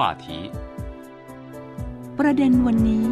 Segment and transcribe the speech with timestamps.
[0.00, 0.26] 话题。
[2.18, 3.06] ประเด็นวันนี้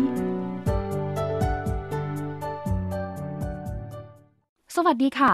[4.75, 5.33] สวัสดีค่ะ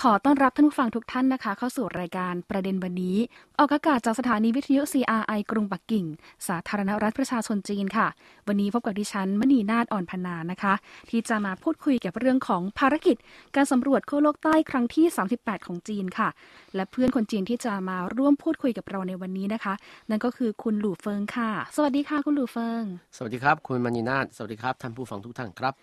[0.00, 3.16] ขอต้อนรับท่านผู้ฟังทุกท่านนะคะ เข้าสู่รายการประเด็นวันนี้
[3.58, 6.04] ออกอากาศจากสถานีวิทยุ CRI กรุงปักกิ่ง
[6.48, 8.08] สาธารณรัฐประชาชนจีนค่ะ
[8.48, 10.74] วันนี้พบกับดิฉันมณีนาฏอ่อนพนานะคะ
[11.10, 13.16] ที่จะมาพูดคุยเกี่ยวกับเรื่องของภารกิจ
[13.56, 15.04] การสำรวจขั้วโลกใต้ครั้งที่
[15.36, 16.28] 38 ของจีนค่ะ
[16.74, 19.74] และเพื่อนคนจีนที่จะมาร่วมพูดคุยกับเราในวันนี้นะคะ
[20.10, 22.82] นั่นก็คือคุณหลู่เฟิงค่ะ สวัสดีค่ะคุณหลู่เฟิง
[23.16, 25.74] สวัสดีครับ คุณมณีนาฏสวัสดีครับท่านผู้ฟังทุกท่านครับ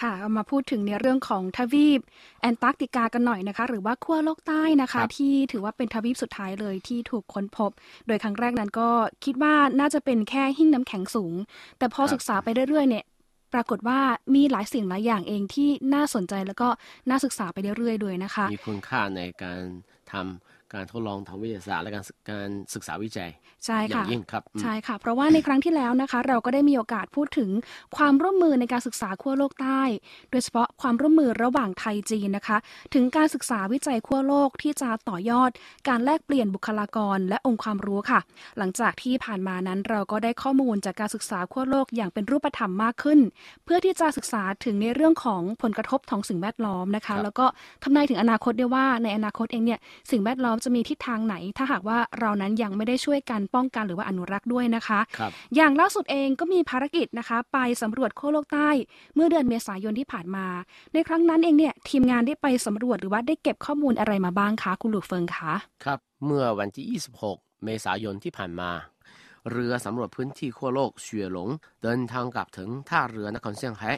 [0.00, 2.00] ค่ะเอามาพูดถึงในเรื่องของทวีป
[2.40, 7.70] แอนตาร์กติกากันหน่อยนะคะหรือว่าขั้วโลกใต้นะคะครับที่ถือว่าเป็นทวีปสุดท้ายเลยที่ถูกค้นพบ
[8.06, 8.88] โดยครั้งแรกนั้นก็
[9.24, 11.34] คิดว่าน่าจะเป็นแค่หิ้งน้ำแข็งสูง
[11.78, 13.04] แต่พอศึกษาไปเรื่อยๆเนี่ย
[13.54, 14.00] ปรากฏว่า
[14.34, 16.68] มีหลายสิ่งหลายอย่างเองที่น่าสนใจแล้วก็
[17.08, 19.60] น่าศึกษาไปเรื่อยๆด้วยนะคะ มีคุณค่าในการ
[20.12, 23.30] ทำ การทดลองทางวิทยาศาสตร์และการศึกการศึกษาวิจัย
[23.66, 27.50] ใช่อย่าค่ะงยิ่งครับอืมใช่ค่ะ เพราะว่าในครั้งที่แล้วนะคะ เราก็ได้มีโอกาสพูดถึง
[27.96, 29.82] ความร่วมมือในการศึกษาขั้วโลกใต้
[30.30, 32.56] โดยเฉพาะความร่วมมือระหว่างไทยจีนนะคะ
[32.94, 35.50] ถึงการศึกษาวิจัยขั้วโลกที่จะต่อยอด
[35.88, 38.20] การแลกเปลี่ยนบุคลากรและองค์ความรู้ค่ะ
[38.58, 43.18] หลังจากที่ผ่านมานั้นเราก็ได้ข้อมูลจากการศึกษาขั้วโลกอย่างเป็นรูปธรรมมากขึ้น
[43.64, 47.46] เพื่อที่จะศึกษาถึงในเรื่องของผลกระทบของสิ่งแวดล้อมนะครัคะบแล้วก็
[47.82, 58.70] ทำนายถึงอนาคตได้ว่าในอนาคตเองเนี่ยสิ่งแวดล้อมจะมีทิศทางไหน ถ้าหากว่าเรานั้นยังไม่ได้ช่วยกันป้องกันหรือว่าอนุรักษ์ด้วยนะคะครับอย่างล่าสุดเองก็มีภารกิจนะคะ ไปสำรวจขั้วโลกใต้
[59.14, 60.46] เมื่อเดือนเมษายนที่ผ่านมา
[60.92, 65.52] ในครั้งนั้นเองเนี่ยทีมงานได้ไปสำรวจหรือว่าได้เก็บข้อมูลอะไรมาบ้างคะคุณหลูกเฟิงคะ
[65.84, 68.70] ครับเมื่อวันที่ 26 เมษายนที่ผ่านมา
[69.50, 71.48] เรือสำรวจพื้นที่ขั้วโลกเฉียหลง
[71.82, 73.92] เดินทางกลับถึงท่าเรือนครเซี่ยงไฮ้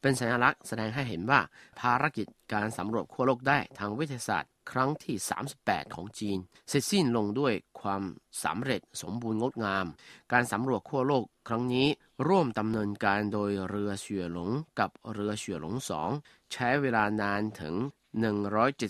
[0.00, 1.40] เป็นสัญลักษณ์แสดงให้เห็นว่า
[1.80, 5.16] ภารกิจการสำรวจขั้วโลกได้ทางวิทยาศาสตร์ ครั้งที่
[5.56, 8.02] 38 ของจีน เสร็จสิ้นลงด้วยความ
[8.44, 9.86] สำเร็จสมบูรณ์งดงาม
[10.32, 11.86] การสำรวจขั้วโลกครั้งนี้
[12.28, 16.10] ร่วมดำเนินการโดยเรือเฉียหลงกับเรือเฉียหลงสอง
[16.52, 17.74] ใช้เวลานานถึง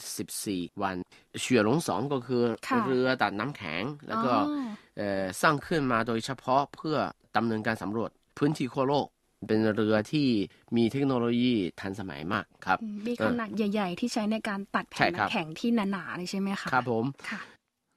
[0.03, 0.97] 174 วัน
[1.41, 6.97] เฉียหลงสองก็คือค่ะเรือตัดน้ำแข็ง แล้วก็อ๋อเอ่อสร้างขึ้นมาโดยเฉพาะเพื่อ
[7.37, 9.07] ดำเนินการสำรวจพื้นที่ขั้วโลก
[9.47, 10.29] เป็นเรือที่
[10.77, 17.41] มีเทคโนโลยีทันสมัยมากครับอืมมีขนาดใหญ่ ๆ ที่ใช้ในการตัดแผ่ใช่นครับน้ำแข็งที่หนาๆเลยใช่ไหมคะครับผมค่ะ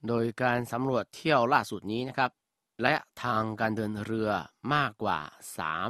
[0.08, 2.32] โดยการสำรวจเที่ยวล่าสุดนี้นะครับ
[2.84, 4.30] ระยะทางการเดินเรือ
[4.74, 5.20] มากกว่า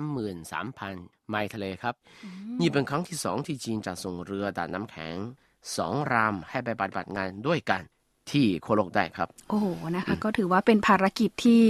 [0.10, 1.96] 33,000 ไมล์ทะเลครับ
[2.62, 5.16] นี่เป็นครั้งที่สองที่จีนจะส่งเรือตัดน้ำแข็ง
[5.78, 7.82] สองรำให้ไปปฏิบัติงานด้วยกัน
[8.31, 9.66] ที่โคโลกได้ครับ โอ้โห
[9.96, 11.62] นะคะ ก็ถือว่าเป็นภารกิจที่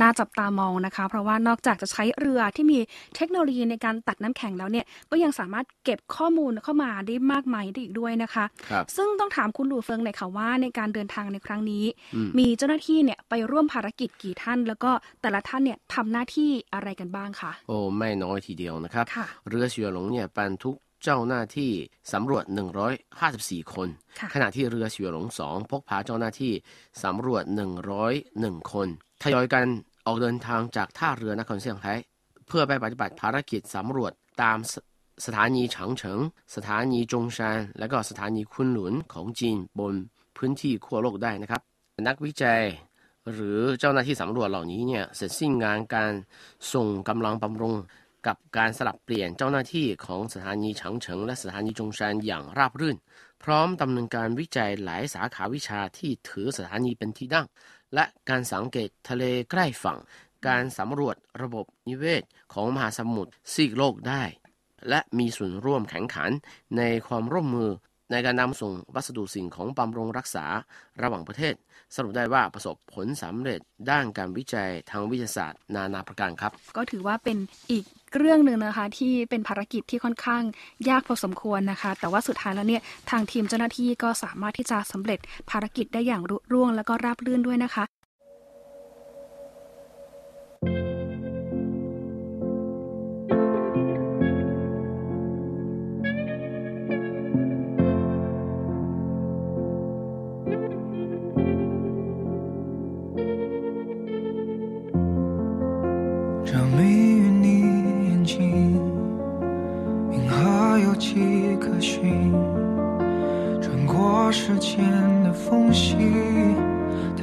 [0.00, 2.78] น่าจับตามองนะคะ เพราะว่านอกจากจะใช้เรือที่มี
[3.16, 14.90] เทคโนโลยีในการตัดน้ำแข็งแล้วเนี่ยก็ยังสามารถเก็บข้อมูลเข้ามาได้มากมายได้อีกด้วยนะคะครับซึ่งต้องถามคุณหลู่เฟิงหน่อยค่ะว่าในการเดินทางในครั้งนี้อืมมีเจ้าหน้าที่เนี่ยไปร่วมภารกิจกี่ท่าน แล้วก็
[15.22, 21.72] แต่ละท่านเนี่ยทำหน้าที่อะไรกันบ้างคะโอ้ไม่น้อยทีเดียวนะครับค่ะเรือเฉียวหลงเนี่ยบรรทุก เจ้าหน้าที่
[22.12, 22.44] สำรวจ
[23.08, 23.88] 154 คน
[24.18, 26.52] ค่ะขณะที่เรือเฉียวหลงสองพกพาเจ้าหน้าที่
[27.04, 27.44] สำรวจ
[28.08, 28.88] 101 คน
[29.22, 29.66] ทยอยกัน
[30.06, 31.94] ออกเดินทางจากท่าเรือนครเซี่ยงไฮ้
[32.46, 34.12] เพื่อไปปฏิบัติภารกิจสำรวจ
[34.42, 34.74] ตามส
[35.26, 36.20] สถานีฉางเฉิง
[36.56, 39.94] สถานีจงซาน และก็สถานีคุนหลุนของจีนบน
[40.36, 41.60] พื้นที่ขั้วโลกได้นะครับ
[42.06, 42.62] นักวิจัย
[43.32, 46.12] หรือเจ้าหน้าที่สำรวจเหล่านี้เนี่ยเสร็จสิ้นงานการ
[46.72, 47.74] ส่งกำลังบำรุง
[48.26, 52.96] กับการสลับเปลี่ยนเจ้าหน้าที่ของสถานีฉางเฉิงและสถานีจงซานอย่างราบรื่น
[53.44, 57.46] พร้อมดำเนินการวิจัยหลายสาขาวิชาที่ถือสถานีเป็นที่ตั้ง
[57.94, 59.98] และการสังเกตทะเลใกล้ฝั่ง
[60.46, 62.22] การสำรวจระบบนิเวศ
[62.54, 64.22] ของมหาสมุทรซีกโลกได้
[64.88, 66.30] และมีส่วนร่วมแข่งขัน
[66.76, 67.70] ในความร่วมมือ
[68.10, 70.46] ในการนำส่งวัสดุสิ่งของบำรุงรักษา
[71.02, 71.54] ระหว่างประเทศ
[71.94, 77.38] สรุปได้ว่าประสบผลสำเร็จด้านการวิจัยทางวิทยาศาสตร์ นานาประการครับ ก็ถือว่าเป็น
[77.70, 77.84] อีก
[78.16, 80.42] เรื่องหนึ่งนะคะที่เป็นภารกิจที่ค่อนข้าง
[80.88, 85.18] ยากพอสมควรนะคะ แต่ว่าสุดท้ายแล้วเนี่ยทางทีมเจ้าหน้าที่ก็สามารถที่จะสำเร็จ
[85.50, 87.84] ภารกิจได้อย่างรุ่ร่วง แล้วก็ราบรื่นด้วยนะคะ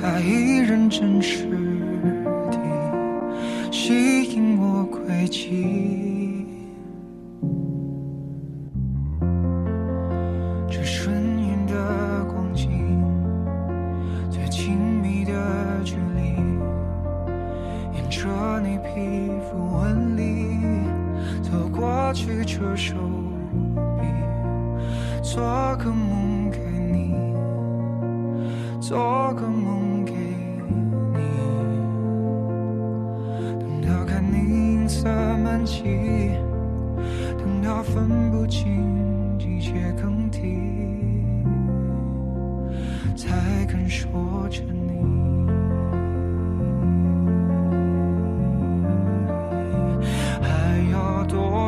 [0.02, 1.46] 它依然真实
[2.50, 2.58] 地
[3.72, 6.01] 吸引我轨迹。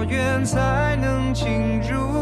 [0.03, 2.12] 多远才能进入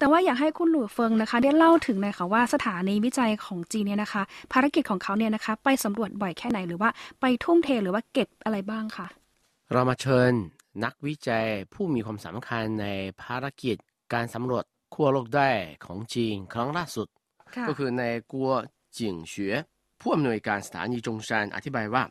[0.00, 6.90] แต่ว่าอยากให้คุณหลู่เฟิงนะคะได้เล่าถึงหน่อยค่ะว่าสถานีวิจัยของจีนเนี่ยนะคะ ภารกิจของเขาเนี่ยนะคะ ไปสำรวจบ่อยแค่ไหนหรือว่า
[7.20, 9.06] ไปทุ่มเทหรือว่าเก็บอะไรบ้างคะ
[9.72, 10.32] เรามาเชิญ
[10.84, 12.86] นักวิจัยผู้มีความสำคัญใน
[13.22, 13.76] ภารกิจ
[14.14, 14.64] การสำรวจ
[14.94, 15.50] ขั้วโลกได้
[15.84, 17.08] ของจีนครั้งล่าสุด
[17.56, 18.02] ค่ะก็คือใน
[18.32, 18.50] กัว
[18.98, 19.54] จิงเฉวย
[20.00, 22.04] ผู้อำนวยการสถานีจงชันอธิบายว่า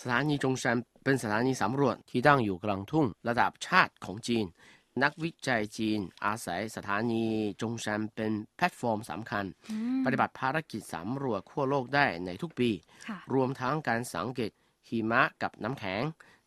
[0.00, 4.44] สถานีจงชันเป็นสถานีสำรวจที่ตั้งอยู่กลางทุ่งระดับชาติของจีน
[4.79, 7.24] ในนักวิจัยจีน อาศัยสถานี
[7.60, 12.70] จงซานเป็นแพลตฟอร์มสำคัญอืมปฏิบัติภารกิจสำรวจขั้วโลกได้ในทุกปี
[13.08, 14.50] ค่ะรวมทั้งการสังเกต
[14.88, 16.02] หิมะกับน้ำแข็ง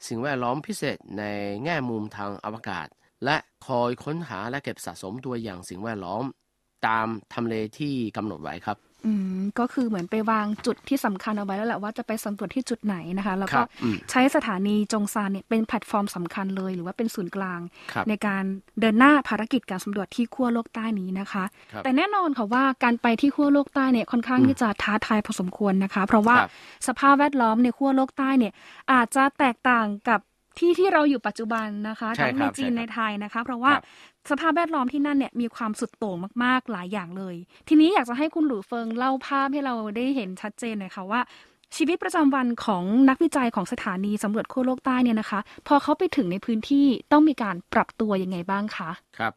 [0.07, 1.23] สิ่งแวดล้อมพิเศษใน
[1.63, 2.87] แง่มุมทางอวกาศ
[3.25, 6.23] และคอยค้นหาและเก็บสะสมตัวอย่างสิ่งแวดล้อม
[6.87, 17.59] ตามทำเลที่กำหนดไว้ครับ อืมก็คือเหมือนไปวางจุดที่สำคัญเอาไว้แล้วแหละว่าจะไปสำรวจที่จุดไหนนะคะ แล้วคก็รับอืมใช้สถานีจงซานเนี่ยเป็นแพลตฟอร์มสำคัญเลย หรือว่าเป็นศูนย์กลาง
[17.93, 18.43] ครับในการ
[18.79, 26.49] เดินหน้าภารกิจการสำรวจที่ขั้วโลกใต้นี้นะคะครับแต่แน่นอนค่ะว่าการไปที่ขั้วโลกใต้เนี่ยค่อนข้างอืมที่จะท้าทายพอสมควรนะคะ เพราะว่าครับ
[26.87, 28.53] สภาพแวดล้อมในขั้วโลกใต้เนี่ย
[28.91, 30.19] อาจจะแตกต่างกับ
[30.59, 33.83] ที่ที่เราอยู่ปัจจุบันนะคะใช่ทั้งคในรับจีนใช่ครับในไทยนะคะ เพราะว่าครับ
[34.29, 37.35] สภาพแวดล้อมที่นั่นเนี่ยมีความสุดโต่งมากๆหลายอย่างเลย
[37.67, 41.21] ทีนี้อยากจะให้คุณหลูเฟิงเล่าภาพให้เราได้เห็นชัดเจนหน่อยค่ะว่า
[41.77, 49.33] ชีวิตประจำวันของนักวิจัยของสถานีสำรวจขั้วโลกใต้เนี่ยนะคะ พอเขาไปถึงในพื้นที่ต้องมีการปรับตัวยังไงบ้างคะครับ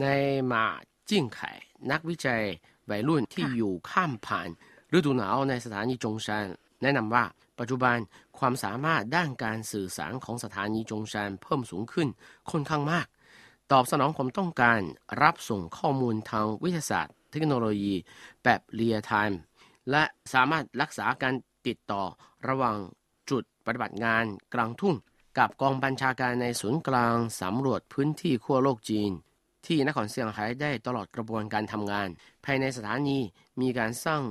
[0.00, 0.06] ใน
[0.52, 0.64] มา
[1.08, 1.50] จิ้งไข่
[1.90, 2.42] นักวิจัย
[2.90, 4.48] วัยรุ่นที่ค่ะอยู่ข้ามผ่าน
[4.94, 6.44] ฤดูหนาวในสถานีจงชัน
[6.82, 7.24] แนะนำว่า
[7.58, 7.96] ปัจจุบัน
[8.38, 12.08] ความสามารถด้านการสื่อสารของสถานีจงชันเพิ่มสูงขึ้น
[12.50, 13.06] ค่อนข้างมาก
[13.72, 14.80] ตอบสนองความต้องการ
[15.22, 17.94] รับส่งข้อมูลทางวิทยาศาสตร์ เทคโนโลยี
[18.44, 19.40] แบบเรียลไทม์
[19.90, 21.34] และสามารถรักษาการ
[21.66, 22.02] ติดต่อ
[22.48, 22.76] ระหว่าง
[23.30, 24.94] จุดปฏิบัติงานกลางทุ่ง
[25.38, 29.10] กับกองบัญชาการในศูนย์กลางสำรวจพื้นที่ขั้วโลกจีน
[29.66, 32.08] ที่นครเซี่ยงไฮ้ได้ตลอดกระบวนการทำงาน
[32.44, 33.18] ภายในสถานี
[33.60, 34.22] มีการสร้าง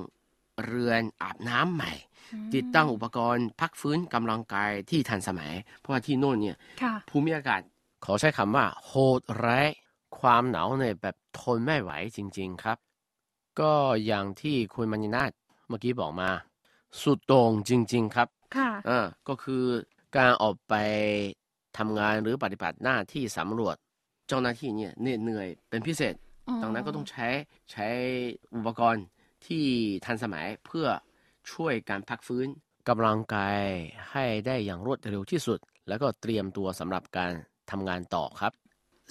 [0.65, 1.91] เรือนอาบน้ำใหม่
[2.53, 7.61] ติดตั้งอุปกรณ์ พักฟื้นกำลังกายที่ทันสมัย เพราะว่าที่โน่นเนี่ยค่ะภูมิอากาศ
[8.05, 9.67] ขอใช้คำว่าโหดร้าย
[10.19, 12.77] ความหนาวเนี่ยแบบทนไม่ไหวจริง ๆครับ
[13.59, 13.73] ก็
[14.05, 15.31] อย่างที่คุณมัญญนาถ
[15.67, 16.29] เมื่อกี้บอกมา
[17.01, 19.63] สุดโต่งจริง ๆ ครับค่ะอ่าก็คือ
[20.17, 20.73] การออกไป
[21.77, 23.75] ทำงานหรือปฏิบัติหน้าที่สำรวจ
[24.27, 26.13] เจ้าหน้าที่เนี่ยเหน็ดเหนื่อยเป็นพิเศษ
[26.61, 27.27] ดังนั้นก็ต้องใช้
[27.71, 27.87] ใช้
[28.55, 29.03] อุปกรณ์
[29.45, 29.65] ที่
[30.05, 30.87] ทันสมัยเพื่อ
[31.51, 32.47] ช่วยการพักฟื้น
[32.89, 33.63] กำลังกาย
[34.11, 37.31] ให้ได้อย่างรวดเร็วที่สุด แล้วก็เตรียมตัวสำหรับการ
[37.71, 38.53] ทำงานต่อครับ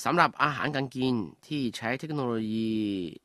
[0.04, 1.14] สำหรับอาหารการกิน
[1.46, 2.74] ที่ใช้เทคโนโลยี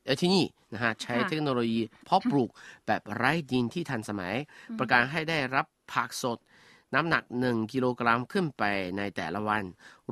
[0.05, 2.49] เอ้ยที่นี่นะฮะใช้ค่ะเทคโนโลยีเพาะปลูก
[2.87, 4.35] แบบไร้ดินที่ทันสมัย
[4.79, 6.37] ประการให้ได้รับผักสด
[6.93, 8.63] น้ำหนัก 1 กิโลกรัมขึ้นไป
[8.97, 9.63] ในแต่ละวัน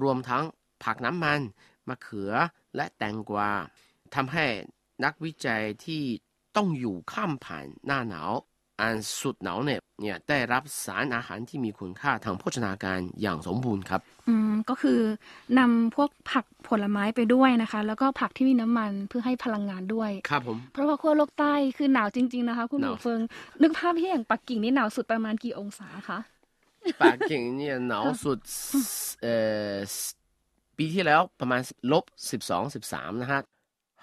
[0.02, 0.44] รวมทั้ง
[0.84, 1.40] ผักน้ำมัน
[1.88, 2.34] มะเขือ
[2.76, 3.52] และแตงกวา
[4.16, 4.46] ทำให้
[5.04, 6.04] นักวิจัยที่
[6.56, 8.32] ต้องอยู่ข้ามผ่านหน้าหนาว
[8.80, 15.00] อันสุดหนาวเหน็บเนี่ยได้รับสารอาหารที่มีคุณค่าทางโภชนาการอย่างสมบูรณ์ครับ อืมก็คือ
[15.60, 23.20] นำพวกผักผลไม้ไปด้วยนะคะ แล้วก็ผักที่มีน้ำมันเพื่อให้พลังงานด้วย ครับผม เพราะว่าขั้วโลกใต้คือหนาวจริง ๆนะคะ คุณหหนูนาวเฟิง
[23.62, 26.20] นึกภาพที่อย่างปักกิ่งนี่หนาวสุดประมาณกี่องศาคะ
[27.02, 28.40] ปากกิ่งเนี่ยหนาวสุด
[29.22, 29.36] เอ่
[29.74, 29.76] อ
[30.78, 33.42] ปีที่แล้วประมาณลบสิบสองสิบสามนะฮะ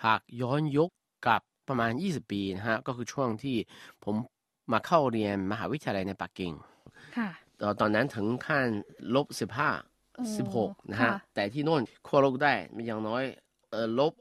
[0.05, 0.91] หากย้อนยุค
[1.27, 3.57] กลับประมาณ 20 ปีนะฮะก็คือช่วงที่
[4.05, 4.15] ผม
[4.73, 6.53] มาเข้าเรียนมหาวิทยาลัยในปักกิ่ง
[7.17, 7.29] ค่ะ
[7.61, 8.67] ตอนตอนนั้นถึงขั้น
[9.15, 9.27] ลบ
[10.17, 13.25] โอ้15 16นะฮะค่ะแต่ที่โน่นขั้วโลกได้มีอย่างน้อย
[13.73, 14.13] เออลบ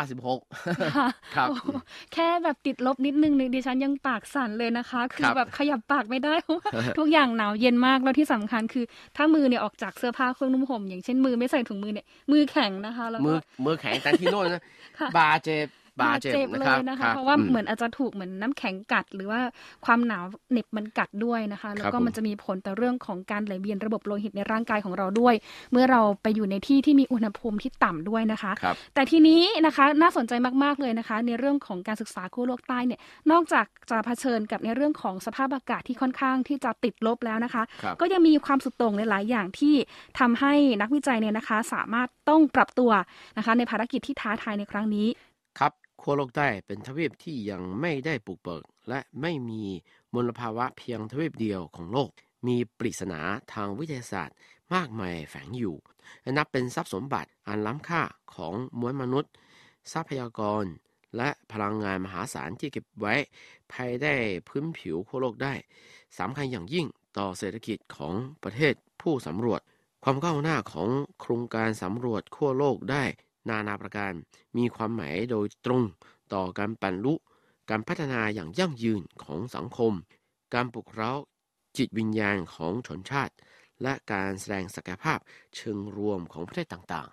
[0.00, 1.68] 56ค่ะครับโอ้โห
[2.12, 8.84] แค่แบบติดลบนิดนึงเนี่ยดิฉันยังปากสั่นเลยนะคะ คือครับแบบขยับปากไม่ได้เพราะว่าทุกอย่างหนาวเย็นมากแล้วที่สำคัญคือ
[9.16, 14.62] ถ้ามือเนี่ยออกจากเสื้อผ้าเครื่องนุ่มห่มอย่างเช่นมือไม่ใส่ถุงมือเนี่ยมือแข็งนะคะแล้วมืก็อมือแข็งแต่ที่โน่นนะ
[14.98, 15.66] ค่ะบาดเจ็บ
[16.02, 19.40] บาดเจ็บนะเลครับยนะคคะบเพราะว่าอืมเหมือนอาจจะถูกเหมือนน้ำแข็งกัด หรือว่า
[19.84, 25.34] ความหนาวเหน็บมันกัดด้วยนะคะ แล้วก็ผมมันจะมีผลต่อเรื่องของการไหลเวียนระบบโลหิตในร่างกายของเราด้วย
[25.72, 30.32] เมื่อเราไปอยู่ในที่ที่มีอุณหภูมิที่ต่ำด้วยนะคะครับแต่ทีนี้นะคะน่าสนใจ
[30.64, 39.74] มากๆเลยนะคะ ในเรื่องของการศึกษาขั้วโลกใต้เนี่ยนอกจากจะเผชิญกับในเรื่องของสภาพอากาศที่ค่อนข้างที่จะติดลบแล้วนะคะครับก็ยังมีความสุดโต่งในหลายอย่างที่
[40.18, 42.90] ทำให้นักวิจัยเนี่ยนะคะ สามารถต้องปรับตัว
[43.38, 45.08] นะคะ ในภารกิจที่ท้าทายในครั้งนี้
[45.58, 49.62] ครับ ขั้วโลกใต้เป็นทวีปที่ยังไม่ได้ปลูกเบิก และไม่มี
[50.14, 52.10] มลภาวะเพียงทวีปเดียวของโลก
[52.46, 53.20] มีปริศนา
[53.52, 54.36] ทางวิทยาศาสตร์
[54.74, 55.76] มากมายแฝงอยู่
[56.36, 58.02] นับเป็นทรัพย์สมบัติอันล้ำค่า
[58.34, 59.32] ของมวลมนุษย์
[59.92, 60.64] ทรัพยากร
[61.16, 63.14] และพลังงานมหาศาลที่เก็บไว้
[63.72, 64.14] ภายใต้
[64.48, 65.54] พื้นผิวขั้วโลกได้
[66.18, 66.86] สำคัญอย่างยิ่ง
[67.18, 69.60] ต่อเศรษฐกิจของประเทศผู้สำรวจ
[70.04, 70.88] ความก้าวหน้าของ
[71.20, 73.04] โครงการสำรวจขั้วโลกได้
[73.48, 74.12] นานาประการ
[74.56, 75.82] มีความหมายโดยตรง
[76.32, 77.14] ต่อการบรรลุ
[77.70, 79.92] การพัฒนาอย่างยั่งยืนของสังคม
[80.54, 81.12] การปลุกเร้า
[81.76, 83.34] จิตวิญญาณของชนชาติ
[83.82, 85.18] และการแสดงศักยภาพ
[85.56, 87.08] เชิงรวมของประเทศต่าง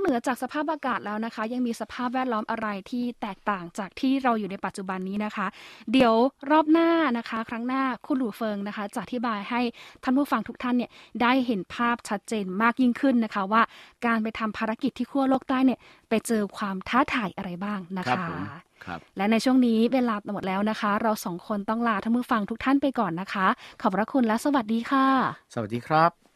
[0.00, 5.46] เหนือจากสภาพอากาศแล้วนะคะ ยังมีสภาพแวดล้อมอะไรที่แตกต่างจากที่เราอยู่ในปัจจุบันนี้นะคะ
[5.92, 6.14] เดี๋ยว
[6.50, 9.60] รอบหน้านะคะ ครั้งหน้าคุณหลูเฟิงนะคะจะอธิบายให้
[10.02, 10.90] ท่านผู้ฟังทุกท่านเนี่ย
[11.22, 13.62] ได้เห็นภาพชัดเจนมากยิ่งขึ้นนะคะว่า
[14.06, 15.78] การไปทำภารกิจที่ขั้วโลกใต้เนี่ย
[16.08, 18.40] ไปเจอความท้าทายอะไรบ้างนะครัคะผม
[18.84, 23.46] ครับและในช่วงนี้เวลาหมดแล้วนะคะ เราสองคนต้องลาท่านผู้ฟังทุกท่านไปก่อนนะคะ
[23.80, 25.06] ขอบพระคุณและสวัสดีค่ะ
[25.54, 26.29] สวัสดีครับ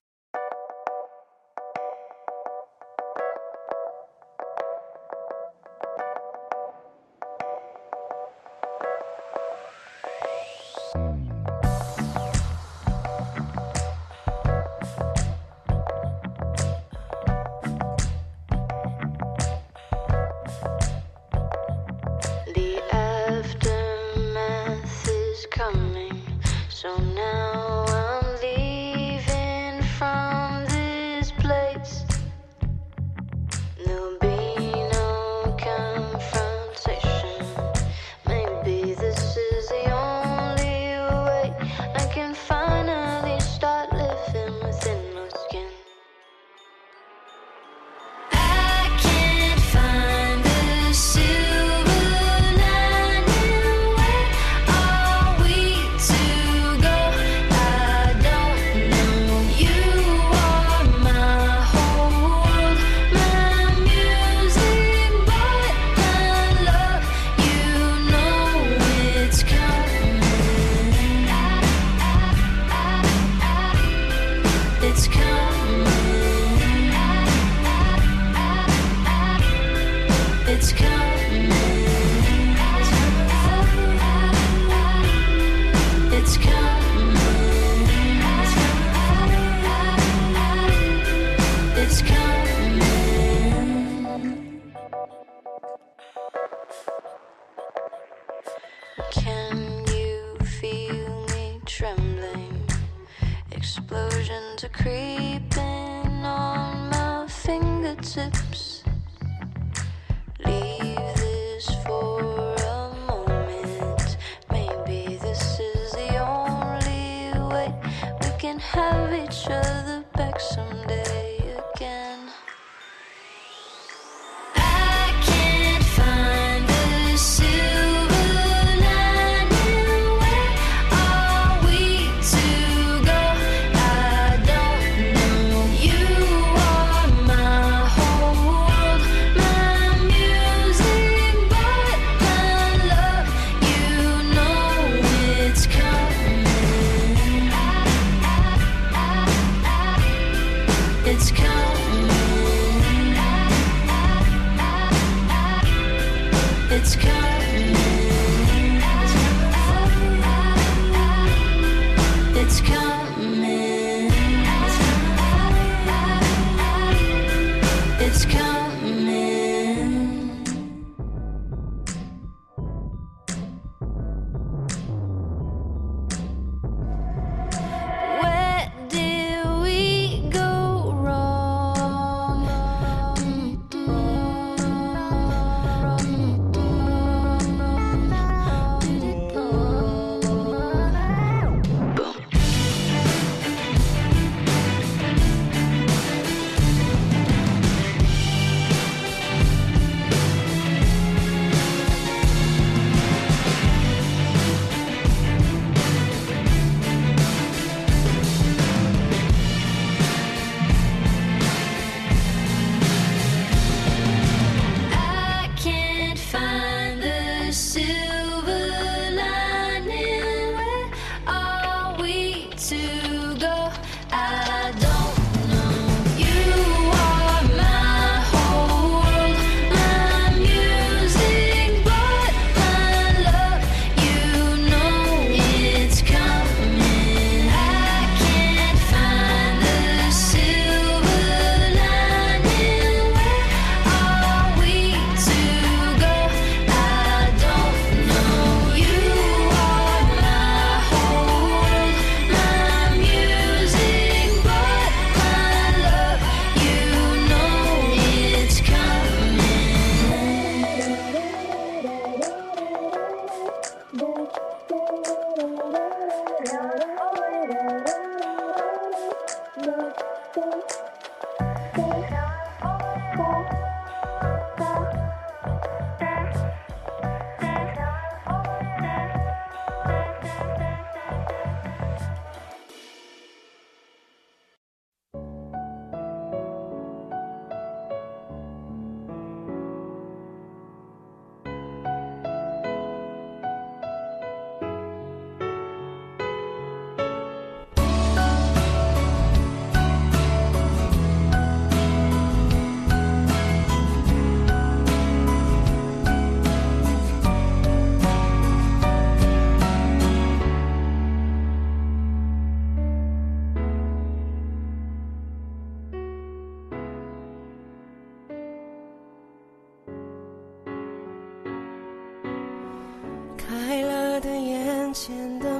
[323.54, 325.53] 快乐的眼前的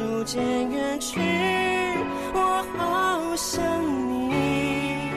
[0.00, 1.20] 逐渐远去
[2.32, 3.62] 我好想
[4.08, 5.10] 你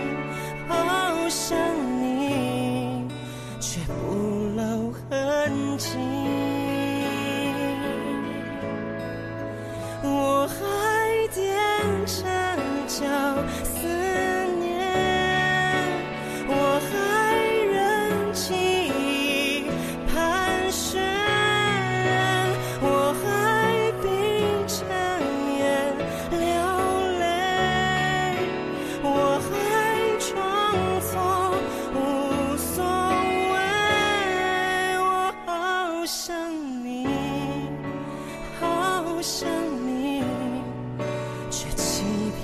[0.68, 1.58] 好想
[2.02, 3.08] 你
[3.62, 4.14] 却不
[4.58, 6.43] 露痕迹。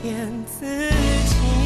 [0.10, 0.28] 骗
[0.60, 1.59] 自己。